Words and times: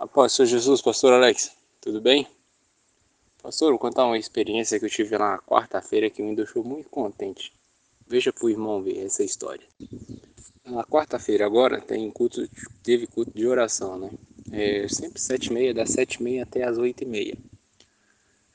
Após 0.00 0.32
Senhor 0.32 0.46
Jesus, 0.46 0.80
Pastor 0.80 1.12
Alex, 1.12 1.54
tudo 1.78 2.00
bem? 2.00 2.26
Pastor, 3.42 3.68
vou 3.68 3.78
contar 3.78 4.06
uma 4.06 4.16
experiência 4.16 4.78
que 4.78 4.86
eu 4.86 4.88
tive 4.88 5.18
na 5.18 5.36
quarta-feira 5.40 6.08
que 6.08 6.22
me 6.22 6.34
deixou 6.34 6.64
muito 6.64 6.88
contente. 6.88 7.52
Veja 8.06 8.32
pro 8.32 8.48
irmão 8.48 8.82
ver 8.82 9.04
essa 9.04 9.22
história. 9.22 9.66
Na 10.64 10.84
quarta-feira 10.84 11.44
agora 11.44 11.82
tem 11.82 12.10
culto, 12.10 12.48
teve 12.82 13.06
culto 13.06 13.30
de 13.34 13.46
oração, 13.46 13.98
né? 13.98 14.10
É, 14.50 14.88
sempre 14.88 15.20
sete 15.20 15.48
e 15.48 15.52
meia, 15.52 15.74
das 15.74 15.90
sete 15.90 16.14
e 16.14 16.22
meia 16.22 16.44
até 16.44 16.62
as 16.64 16.78
oito 16.78 17.02
e 17.02 17.06
meia. 17.06 17.36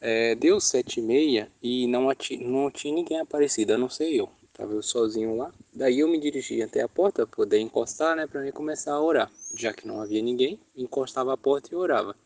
É, 0.00 0.34
deu 0.36 0.58
sete 0.58 0.98
e 0.98 1.02
meia 1.02 1.52
e 1.62 1.86
não, 1.86 2.08
não 2.40 2.70
tinha 2.70 2.94
ninguém 2.94 3.20
aparecido, 3.20 3.74
a 3.74 3.78
não 3.78 3.90
ser 3.90 4.10
eu. 4.10 4.30
Tava 4.54 4.72
eu 4.72 4.82
sozinho 4.82 5.36
lá. 5.36 5.52
Daí 5.72 5.98
eu 5.98 6.08
me 6.08 6.18
dirigi 6.18 6.62
até 6.62 6.80
a 6.80 6.88
porta 6.88 7.26
poder 7.26 7.58
encostar, 7.58 8.16
né, 8.16 8.26
para 8.26 8.40
mim 8.40 8.52
começar 8.52 8.92
a 8.94 9.02
orar. 9.02 9.30
Já 9.54 9.72
que 9.72 9.86
não 9.86 10.00
havia 10.00 10.22
ninguém, 10.22 10.60
encostava 10.76 11.34
a 11.34 11.36
porta 11.36 11.68
e 11.72 11.76
orava. 11.76 12.16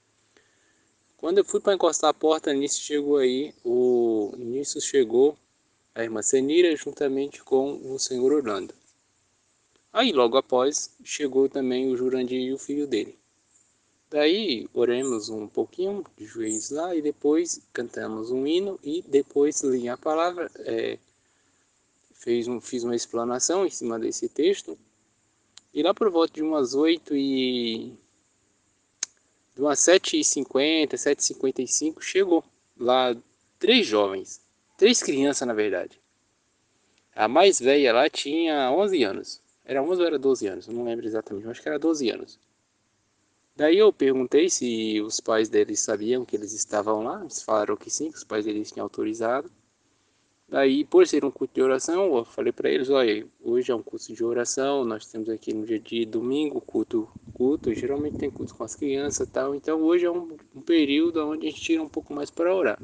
Quando 1.17 1.39
eu 1.39 1.45
fui 1.45 1.59
para 1.59 1.75
encostar 1.75 2.11
a 2.11 2.15
porta, 2.15 2.53
nisso 2.53 2.81
chegou 2.81 3.17
aí, 3.17 3.53
o 3.65 4.33
nisso 4.37 4.81
chegou 4.81 5.37
a 5.95 6.05
irmã 6.05 6.23
Senira 6.23 6.77
juntamente 6.77 7.43
com 7.43 7.81
o 7.93 7.99
senhor 7.99 8.31
Orlando. 8.31 8.75
Aí 9.91 10.13
logo 10.13 10.37
após 10.37 10.95
chegou 11.03 11.49
também 11.49 11.91
o 11.91 11.97
Jurandir 11.97 12.41
e 12.41 12.53
o 12.53 12.59
filho 12.59 12.87
dele. 12.87 13.19
Daí 14.11 14.69
oremos 14.73 15.29
um 15.29 15.49
pouquinho 15.49 16.05
de 16.17 16.25
joelhos 16.25 16.71
lá 16.71 16.95
e 16.95 17.03
depois 17.03 17.61
cantamos 17.73 18.31
um 18.31 18.47
hino 18.47 18.79
e 18.83 19.03
depois 19.03 19.63
li 19.63 19.89
a 19.89 19.97
palavra. 19.97 20.51
É, 20.61 20.99
fez 22.19 22.49
um, 22.49 22.61
fiz 22.61 22.83
uma 22.83 22.97
explanação 22.97 23.65
em 23.65 23.71
cima 23.71 23.99
desse 23.99 24.29
texto. 24.29 24.77
E 25.73 25.83
lá 25.83 25.95
por 25.95 26.11
volta 26.11 26.35
de 26.35 26.43
umas 26.43 26.75
8 26.75 27.15
e... 27.17 27.95
De 29.55 29.63
umas 29.63 29.79
7h50, 29.79 30.95
7h55, 30.95 32.01
chegou 32.01 32.45
lá 32.79 33.17
três 33.59 33.87
jovens. 33.87 34.41
Três 34.77 35.03
crianças, 35.03 35.47
na 35.47 35.55
verdade. 35.55 36.01
A 37.15 37.27
mais 37.27 37.59
velha 37.59 37.93
lá 37.93 38.09
tinha 38.11 38.71
11 38.71 39.03
anos. 39.03 39.41
Era 39.65 39.83
11 39.83 40.01
ou 40.01 40.07
era 40.07 40.19
12 40.19 40.47
anos? 40.47 40.69
Não 40.69 40.85
lembro 40.85 41.07
exatamente, 41.07 41.45
mas 41.45 41.53
acho 41.53 41.63
que 41.63 41.69
era 41.69 41.79
12 41.79 42.11
anos. 42.11 42.39
Daí 43.57 43.79
eu 43.79 43.93
perguntei 43.93 44.49
se 44.49 45.01
os 45.01 45.19
pais 45.19 45.49
deles 45.49 45.81
sabiam 45.81 46.25
que 46.25 46.37
eles 46.37 46.53
estavam 46.53 47.03
lá. 47.03 47.21
Eles 47.21 47.43
falaram 47.43 47.77
que 47.77 47.91
sim, 47.91 48.11
que 48.11 48.17
os 48.17 48.25
pais 48.25 48.45
deles 48.45 48.71
tinham 48.71 48.85
autorizado. 48.85 49.51
Daí, 50.51 50.83
por 50.83 51.07
ser 51.07 51.27
um 51.27 51.31
culto 51.31 51.53
de 51.53 51.61
oração, 51.61 52.17
eu 52.17 52.25
falei 52.25 52.53
para 52.53 52.71
eles, 52.71 52.89
olha, 52.89 53.27
hoje 53.39 53.71
é 53.71 53.75
um 53.75 53.83
culto 53.83 54.15
de 54.15 54.25
oração, 54.25 54.83
nós 54.83 55.05
temos 55.05 55.29
aqui 55.29 55.53
no 55.53 55.67
dia 55.67 55.79
de 55.79 56.07
domingo 56.07 56.59
culto, 56.59 57.07
culto, 57.35 57.75
geralmente 57.75 58.17
tem 58.17 58.31
culto 58.31 58.55
com 58.55 58.65
as 58.65 58.75
crianças 58.75 59.29
e 59.29 59.31
tal, 59.31 59.55
então 59.55 59.83
hoje 59.83 60.07
é 60.07 60.11
um, 60.11 60.39
um 60.57 60.63
período 60.63 61.23
onde 61.23 61.47
a 61.47 61.51
gente 61.51 61.61
tira 61.61 61.83
um 61.83 61.89
pouco 61.89 62.15
mais 62.15 62.31
para 62.31 62.55
orar. 62.55 62.81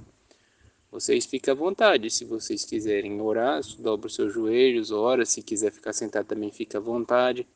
Vocês 0.91 1.25
fiquem 1.25 1.53
à 1.53 1.55
vontade, 1.55 2.11
se 2.11 2.27
vocês 2.27 2.67
quiserem 2.67 3.19
orar, 3.19 3.63
dobra 3.79 4.09
os 4.09 4.15
seus 4.15 4.31
joelhos, 4.31 4.91
ora, 4.91 5.25
se 5.25 5.43
quiser 5.43 5.73
ficar 5.73 5.95
sentado 5.95 6.27
também 6.27 6.51
fica 6.51 6.77
à 6.77 6.81
vontade. 6.83 7.49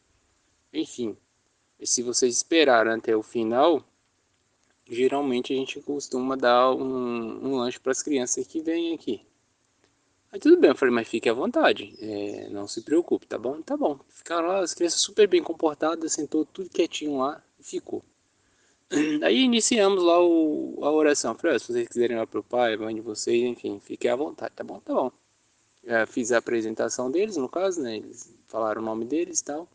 Enfim, 0.73 1.19
se 1.83 2.03
vocês 2.03 2.35
esperarem 2.35 2.95
até 2.95 3.15
o 3.15 3.23
final, 3.23 3.85
geralmente 4.89 5.53
a 5.53 5.57
gente 5.57 5.81
costuma 5.83 6.35
dar 6.35 6.73
um, 6.73 7.47
um 7.47 7.57
lanche 7.57 7.79
para 7.79 7.93
as 7.93 8.03
crianças 8.03 8.47
que 8.47 8.63
vêm 8.63 8.95
aqui. 8.95 9.28
Aí 10.31 10.39
tudo 10.39 10.59
bem, 10.59 10.71
eu 10.71 10.77
falei, 10.77 10.95
mas 10.95 11.09
fique 11.09 11.29
à 11.29 11.33
vontade, 11.33 11.95
é, 12.01 12.49
não 12.51 12.69
se 12.69 12.83
preocupe, 12.83 13.27
tá 13.27 13.39
bom? 13.39 13.63
Tá 13.63 13.77
bom. 13.77 13.99
Ficaram 14.09 14.49
lá, 14.49 14.61
as 14.61 14.75
crianças 14.75 15.01
super 15.01 15.27
bem 15.27 15.43
comportadas, 15.43 16.13
sentou 16.13 16.45
tudo 16.45 16.69
quietinho 16.69 17.19
lá 17.19 17.43
e 17.59 17.65
ficou. 17.65 18.05
Aí 19.23 19.41
iniciamos 19.41 20.03
lá 20.03 20.23
o, 20.23 20.79
a 20.83 20.91
oração. 20.91 21.35
Falei, 21.35 21.59
se 21.59 21.73
vocês 21.73 21.89
quiserem 21.89 22.17
lá 22.17 22.27
pro 22.27 22.43
pai, 22.43 22.77
mãe 22.77 22.95
de 22.95 23.01
vocês, 23.01 23.43
enfim, 23.43 23.81
fiquem 23.81 24.11
à 24.11 24.17
vontade, 24.17 24.53
tá 24.55 24.65
bom? 24.65 24.81
Tá 24.81 24.95
bom. 24.95 25.13
Já 25.85 26.07
fiz 26.07 26.33
a 26.33 26.39
apresentação 26.39 27.11
deles, 27.11 27.37
no 27.37 27.49
caso, 27.49 27.81
né? 27.81 27.97
Eles 27.97 28.35
falaram 28.47 28.83
o 28.83 28.85
nome 28.85 29.05
deles 29.05 29.41
e 29.41 29.45
tal. 29.45 29.69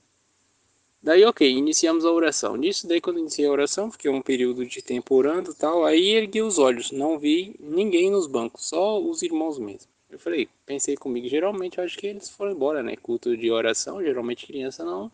Daí, 1.02 1.26
ok, 1.26 1.50
iniciamos 1.50 2.06
a 2.06 2.12
oração. 2.12 2.56
Nisso, 2.56 2.88
daí 2.88 3.02
quando 3.02 3.20
iniciei 3.20 3.48
a 3.48 3.52
oração, 3.52 3.92
fiquei 3.92 4.10
um 4.10 4.22
período 4.22 4.66
de 4.66 4.82
tempo 4.82 5.16
orando 5.16 5.52
e 5.52 5.56
tal. 5.56 5.86
Aí 5.86 6.10
ergui 6.12 6.42
os 6.42 6.58
olhos, 6.58 6.92
não 6.92 7.20
vi 7.20 7.56
ninguém 7.60 8.10
nos 8.10 8.26
bancos, 8.26 8.68
só 8.70 9.02
os 9.02 9.22
irmãos 9.22 9.60
mesmo. 9.60 9.93
Eu 10.14 10.20
falei, 10.20 10.48
pensei 10.64 10.96
comigo, 10.96 11.28
geralmente 11.28 11.80
eu 11.80 11.84
acho 11.84 11.98
que 11.98 12.06
eles 12.06 12.30
foram 12.30 12.52
embora, 12.52 12.84
né? 12.84 12.96
Culto 12.96 13.36
de 13.36 13.50
oração, 13.50 14.00
geralmente 14.00 14.46
criança 14.46 14.86
não, 14.86 15.12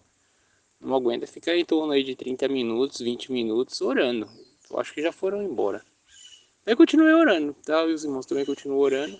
não 0.78 0.94
aguenta 0.94 1.26
ficar 1.26 1.56
em 1.56 1.64
torno 1.64 1.94
aí 1.94 2.04
de 2.04 2.18
30 2.18 2.50
minutos, 2.50 3.00
20 3.00 3.32
minutos 3.32 3.80
orando. 3.80 4.30
Eu 4.70 4.78
acho 4.78 4.94
que 4.94 5.02
já 5.02 5.14
foram 5.14 5.42
embora. 5.42 5.82
Aí 6.66 6.76
continuei 6.76 7.14
orando, 7.14 7.56
tá? 7.66 7.86
E 7.86 7.94
os 7.94 8.04
irmãos 8.04 8.26
também 8.26 8.44
continuam 8.44 8.78
orando. 8.78 9.18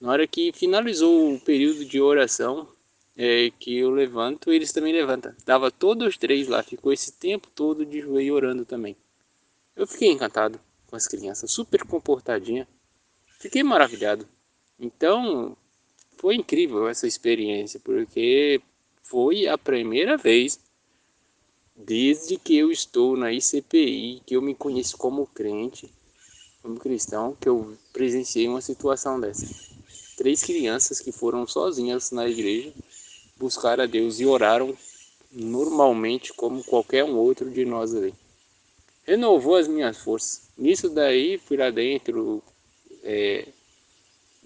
Na 0.00 0.10
hora 0.10 0.26
que 0.26 0.52
finalizou 0.54 1.34
o 1.34 1.40
período 1.40 1.84
de 1.84 2.00
oração, 2.00 2.66
é, 3.14 3.50
que 3.60 3.76
eu 3.76 3.90
levanto, 3.90 4.50
eles 4.50 4.72
também 4.72 4.94
levantam. 4.94 5.34
Tava 5.44 5.70
todos 5.70 6.08
os 6.08 6.16
três 6.16 6.48
lá, 6.48 6.62
ficou 6.62 6.94
esse 6.94 7.12
tempo 7.12 7.50
todo 7.54 7.84
de 7.84 8.00
joelho 8.00 8.34
orando 8.34 8.64
também. 8.64 8.96
Eu 9.76 9.86
fiquei 9.86 10.10
encantado 10.10 10.58
com 10.86 10.96
as 10.96 11.06
crianças, 11.06 11.50
super 11.50 11.84
comportadinha. 11.84 12.66
Fiquei 13.38 13.62
maravilhado. 13.62 14.26
Então, 14.78 15.56
foi 16.16 16.36
incrível 16.36 16.88
essa 16.88 17.06
experiência, 17.06 17.80
porque 17.80 18.60
foi 19.02 19.46
a 19.46 19.58
primeira 19.58 20.16
vez 20.16 20.58
desde 21.76 22.38
que 22.38 22.56
eu 22.56 22.70
estou 22.70 23.16
na 23.16 23.32
ICPI, 23.32 24.22
que 24.24 24.36
eu 24.36 24.42
me 24.42 24.54
conheço 24.54 24.96
como 24.96 25.26
crente, 25.26 25.92
como 26.62 26.78
cristão, 26.78 27.36
que 27.40 27.48
eu 27.48 27.76
presenciei 27.92 28.48
uma 28.48 28.60
situação 28.60 29.20
dessa. 29.20 29.46
Três 30.16 30.42
crianças 30.42 31.00
que 31.00 31.10
foram 31.10 31.46
sozinhas 31.46 32.10
na 32.10 32.28
igreja 32.28 32.72
buscar 33.36 33.80
a 33.80 33.86
Deus 33.86 34.20
e 34.20 34.26
oraram 34.26 34.76
normalmente 35.30 36.32
como 36.32 36.62
qualquer 36.62 37.04
um 37.04 37.16
outro 37.16 37.50
de 37.50 37.64
nós 37.64 37.94
ali. 37.94 38.14
Renovou 39.04 39.56
as 39.56 39.68
minhas 39.68 39.98
forças. 39.98 40.48
Nisso 40.56 40.88
daí, 40.88 41.36
fui 41.38 41.56
lá 41.56 41.70
dentro, 41.70 42.42
é, 43.02 43.46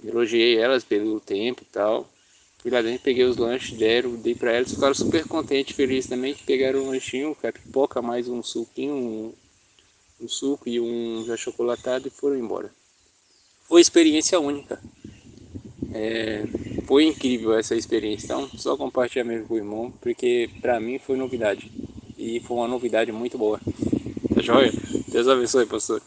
elogiei 0.05 0.59
elas 0.59 0.85
pelo 0.85 1.21
tempo 1.21 1.63
e 1.63 1.67
tal. 1.67 2.09
Fui 2.59 2.71
lá 2.71 2.83
dentro, 2.83 3.05
peguei 3.05 3.25
os 3.25 3.37
lanches, 3.37 3.79
deram, 3.79 4.17
dei 4.17 4.35
pra 4.35 4.53
elas, 4.53 4.73
ficaram 4.73 4.95
super 4.95 5.25
contentes, 5.27 5.77
felizes 5.77 6.11
também, 6.11 6.35
que 6.35 6.43
pegaram 6.43 6.81
um 6.81 6.89
lanchinho, 6.89 7.37
é 7.43 7.53
pipoca, 7.53 8.03
mais 8.03 8.29
um 8.29 8.43
suquinho, 8.43 8.95
um, 8.95 9.33
um 10.21 10.29
suco 10.29 10.69
e 10.69 10.81
um 10.81 11.25
já 11.25 11.37
chocolatado 11.37 12.09
e 12.09 12.11
foram 12.11 12.37
embora. 12.37 12.71
Foi 13.69 13.81
experiência 13.81 14.41
única. 14.41 14.83
É, 15.95 16.45
foi 16.87 17.05
incrível 17.05 17.57
essa 17.57 17.77
experiência, 17.77 18.27
então 18.27 18.49
só 18.57 18.77
compartilhar 18.77 19.25
mesmo 19.25 19.47
com 19.47 19.55
o 19.55 19.59
irmão, 19.59 19.93
porque 20.01 20.51
pra 20.61 20.81
mim 20.81 20.99
foi 20.99 21.17
novidade. 21.17 21.71
E 22.17 22.41
foi 22.41 22.57
uma 22.57 22.67
novidade 22.67 23.13
muito 23.13 23.39
boa. 23.39 23.61
Tá 24.35 24.43
joia? 24.43 24.73
Deus 25.09 25.29
abençoe, 25.29 25.67
pastor. 25.67 26.03